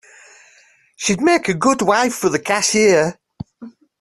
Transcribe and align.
She'd 0.95 1.21
make 1.21 1.47
a 1.47 1.53
good 1.53 1.83
wife 1.83 2.15
for 2.15 2.29
the 2.29 2.39
cashier. 2.39 3.19